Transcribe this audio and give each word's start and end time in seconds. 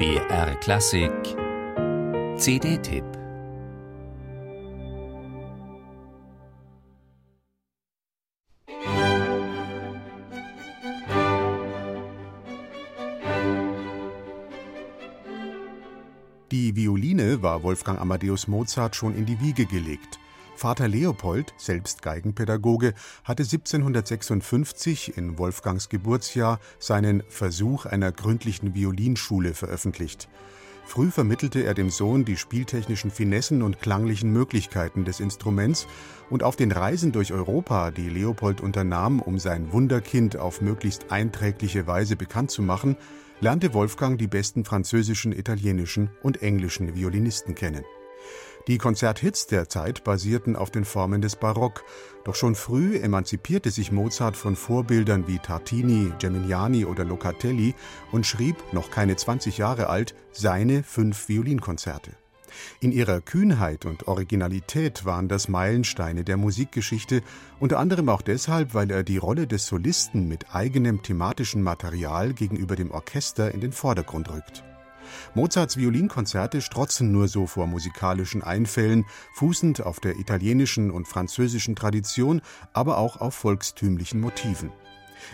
BR 0.00 0.54
Klassik 0.60 1.12
CD-Tipp 2.38 3.04
Die 16.50 16.74
Violine 16.74 17.42
war 17.42 17.62
Wolfgang 17.62 18.00
Amadeus 18.00 18.48
Mozart 18.48 18.96
schon 18.96 19.14
in 19.14 19.26
die 19.26 19.38
Wiege 19.38 19.66
gelegt. 19.66 20.19
Vater 20.60 20.88
Leopold, 20.88 21.54
selbst 21.56 22.02
Geigenpädagoge, 22.02 22.92
hatte 23.24 23.44
1756 23.44 25.16
in 25.16 25.38
Wolfgangs 25.38 25.88
Geburtsjahr 25.88 26.60
seinen 26.78 27.22
Versuch 27.30 27.86
einer 27.86 28.12
gründlichen 28.12 28.74
Violinschule 28.74 29.54
veröffentlicht. 29.54 30.28
Früh 30.84 31.10
vermittelte 31.10 31.62
er 31.64 31.72
dem 31.72 31.88
Sohn 31.88 32.26
die 32.26 32.36
spieltechnischen 32.36 33.10
Finessen 33.10 33.62
und 33.62 33.80
klanglichen 33.80 34.34
Möglichkeiten 34.34 35.06
des 35.06 35.18
Instruments 35.18 35.86
und 36.28 36.42
auf 36.42 36.56
den 36.56 36.72
Reisen 36.72 37.12
durch 37.12 37.32
Europa, 37.32 37.90
die 37.90 38.10
Leopold 38.10 38.60
unternahm, 38.60 39.20
um 39.22 39.38
sein 39.38 39.72
Wunderkind 39.72 40.36
auf 40.36 40.60
möglichst 40.60 41.10
einträgliche 41.10 41.86
Weise 41.86 42.16
bekannt 42.16 42.50
zu 42.50 42.60
machen, 42.60 42.98
lernte 43.40 43.72
Wolfgang 43.72 44.18
die 44.18 44.28
besten 44.28 44.66
französischen, 44.66 45.32
italienischen 45.32 46.10
und 46.22 46.42
englischen 46.42 46.94
Violinisten 46.94 47.54
kennen. 47.54 47.82
Die 48.70 48.78
Konzerthits 48.78 49.48
der 49.48 49.68
Zeit 49.68 50.04
basierten 50.04 50.54
auf 50.54 50.70
den 50.70 50.84
Formen 50.84 51.20
des 51.20 51.34
Barock, 51.34 51.82
doch 52.22 52.36
schon 52.36 52.54
früh 52.54 52.98
emanzipierte 52.98 53.72
sich 53.72 53.90
Mozart 53.90 54.36
von 54.36 54.54
Vorbildern 54.54 55.26
wie 55.26 55.40
Tartini, 55.40 56.12
Geminiani 56.20 56.84
oder 56.84 57.04
Locatelli 57.04 57.74
und 58.12 58.26
schrieb, 58.26 58.54
noch 58.72 58.92
keine 58.92 59.16
20 59.16 59.58
Jahre 59.58 59.88
alt, 59.88 60.14
seine 60.30 60.84
fünf 60.84 61.28
Violinkonzerte. 61.28 62.12
In 62.78 62.92
ihrer 62.92 63.20
Kühnheit 63.20 63.86
und 63.86 64.06
Originalität 64.06 65.04
waren 65.04 65.26
das 65.26 65.48
Meilensteine 65.48 66.22
der 66.22 66.36
Musikgeschichte, 66.36 67.22
unter 67.58 67.80
anderem 67.80 68.08
auch 68.08 68.22
deshalb, 68.22 68.72
weil 68.72 68.92
er 68.92 69.02
die 69.02 69.18
Rolle 69.18 69.48
des 69.48 69.66
Solisten 69.66 70.28
mit 70.28 70.54
eigenem 70.54 71.02
thematischen 71.02 71.64
Material 71.64 72.34
gegenüber 72.34 72.76
dem 72.76 72.92
Orchester 72.92 73.52
in 73.52 73.60
den 73.60 73.72
Vordergrund 73.72 74.30
rückt. 74.30 74.62
Mozarts 75.34 75.76
Violinkonzerte 75.76 76.60
strotzen 76.60 77.12
nur 77.12 77.28
so 77.28 77.46
vor 77.46 77.66
musikalischen 77.66 78.42
Einfällen, 78.42 79.04
fußend 79.34 79.82
auf 79.82 80.00
der 80.00 80.18
italienischen 80.18 80.90
und 80.90 81.06
französischen 81.08 81.76
Tradition, 81.76 82.42
aber 82.72 82.98
auch 82.98 83.20
auf 83.20 83.34
volkstümlichen 83.34 84.20
Motiven. 84.20 84.70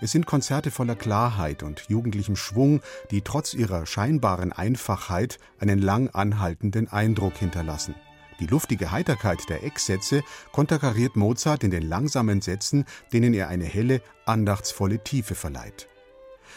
Es 0.00 0.12
sind 0.12 0.26
Konzerte 0.26 0.70
voller 0.70 0.96
Klarheit 0.96 1.62
und 1.62 1.84
jugendlichem 1.88 2.36
Schwung, 2.36 2.80
die 3.10 3.22
trotz 3.22 3.54
ihrer 3.54 3.86
scheinbaren 3.86 4.52
Einfachheit 4.52 5.38
einen 5.58 5.80
lang 5.80 6.08
anhaltenden 6.08 6.88
Eindruck 6.88 7.36
hinterlassen. 7.36 7.94
Die 8.40 8.46
luftige 8.46 8.90
Heiterkeit 8.90 9.48
der 9.48 9.62
Ecksätze 9.62 10.22
konterkariert 10.50 11.16
Mozart 11.16 11.62
in 11.64 11.70
den 11.70 11.88
langsamen 11.88 12.40
Sätzen, 12.40 12.86
denen 13.12 13.34
er 13.34 13.48
eine 13.48 13.66
helle, 13.66 14.00
andachtsvolle 14.26 15.02
Tiefe 15.04 15.34
verleiht. 15.34 15.88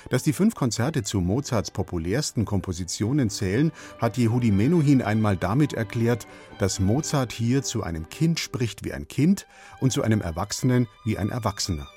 Dass 0.10 0.24
die 0.24 0.34
fünf 0.34 0.56
Konzerte 0.56 1.04
zu 1.04 1.20
Mozarts 1.20 1.72
populärsten 1.72 2.46
Kompositionen 2.46 3.30
zählen, 3.30 3.72
hat 4.00 4.18
Yehudi 4.18 4.52
Menuhin 4.52 5.02
einmal 5.02 5.36
damit 5.36 5.74
erklärt, 5.74 6.28
dass 6.60 6.80
Mozart 6.80 7.32
hier 7.32 7.64
zu 7.64 7.84
einem 7.84 8.10
Kind 8.10 8.40
spricht 8.40 8.86
wie 8.86 8.94
ein 8.94 9.08
Kind 9.08 9.48
und 9.80 9.92
zu 9.92 10.04
einem 10.04 10.22
Erwachsenen 10.22 10.88
wie 11.04 11.18
ein 11.18 11.30
Erwachsener. 11.30 11.88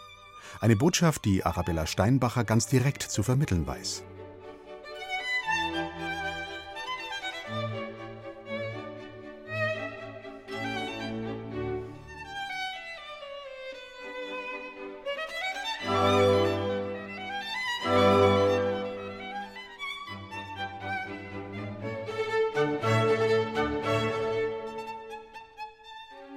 Eine 0.60 0.76
Botschaft, 0.76 1.24
die 1.24 1.44
Arabella 1.44 1.86
Steinbacher 1.86 2.44
ganz 2.44 2.66
direkt 2.66 3.02
zu 3.02 3.22
vermitteln 3.22 3.66
weiß. 3.66 4.04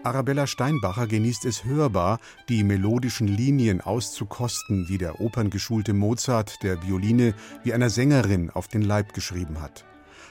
Arabella 0.04 0.48
Steinbacher 0.48 1.06
genießt 1.06 1.46
es 1.46 1.64
hörbar, 1.64 2.20
die 2.50 2.64
melodischen 2.64 3.28
Linien 3.28 3.82
auszukosten, 3.82 4.88
die 4.88 4.98
der 4.98 5.22
operngeschulte 5.22 5.94
Mozart 5.94 6.64
der 6.64 6.82
Violine 6.82 7.36
wie 7.64 7.72
einer 7.72 7.92
Sängerin 7.92 8.50
auf 8.50 8.68
den 8.68 8.82
Leib 8.82 9.14
geschrieben 9.14 9.62
hat. 9.62 9.86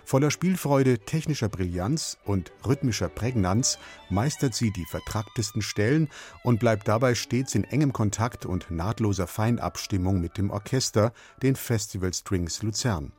Voller 0.05 0.33
Spielfreude, 0.33 0.99
technischer 0.99 1.49
Brillanz 1.49 2.19
und 2.25 2.51
rhythmischer 2.67 3.09
Prägnanz 3.09 3.79
meistert 4.09 4.55
sie 4.55 4.73
die 4.73 4.87
vertracktesten 4.87 5.63
Stellen 5.63 6.09
und 6.43 6.59
bleibt 6.59 6.89
dabei 6.89 7.15
stets 7.15 7.55
in 7.55 7.63
engem 7.63 7.93
Kontakt 7.93 8.47
und 8.47 8.73
nahtloser 8.73 9.29
Feinabstimmung 9.29 10.21
mit 10.21 10.37
dem 10.37 10.51
Orchester, 10.51 11.13
den 11.45 11.55
Festival 11.55 12.13
Strings 12.13 12.65
Luzern. 12.65 13.13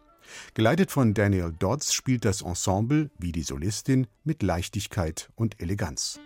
Geleitet 0.53 0.91
von 0.91 1.13
Daniel 1.13 1.53
Dodds 1.57 1.93
spielt 1.93 2.25
das 2.25 2.41
Ensemble, 2.41 3.09
wie 3.17 3.31
die 3.31 3.43
Solistin, 3.43 4.07
mit 4.25 4.43
Leichtigkeit 4.43 5.29
und 5.35 5.61
Eleganz. 5.61 6.19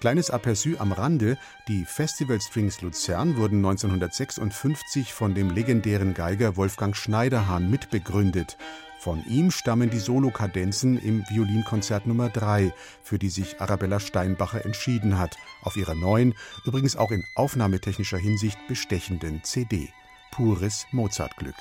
Kleines 0.00 0.30
Aperçu 0.30 0.76
am 0.78 0.92
Rande: 0.92 1.38
Die 1.68 1.84
Festival 1.84 2.40
Strings 2.40 2.80
Luzern 2.82 3.36
wurden 3.36 3.58
1956 3.58 5.12
von 5.12 5.34
dem 5.34 5.50
legendären 5.50 6.14
Geiger 6.14 6.56
Wolfgang 6.56 6.96
Schneiderhahn 6.96 7.70
mitbegründet. 7.70 8.56
Von 9.02 9.24
ihm 9.26 9.50
stammen 9.50 9.90
die 9.90 9.98
Solokadenzen 9.98 10.96
im 10.96 11.24
Violinkonzert 11.28 12.06
Nummer 12.06 12.28
3, 12.28 12.72
für 13.02 13.18
die 13.18 13.30
sich 13.30 13.60
Arabella 13.60 13.98
Steinbacher 13.98 14.64
entschieden 14.64 15.18
hat, 15.18 15.36
auf 15.62 15.76
ihrer 15.76 15.96
neuen, 15.96 16.34
übrigens 16.64 16.94
auch 16.94 17.10
in 17.10 17.24
aufnahmetechnischer 17.34 18.18
Hinsicht 18.18 18.58
bestechenden 18.68 19.42
CD. 19.42 19.88
Pures 20.30 20.86
Mozartglück. 20.92 21.56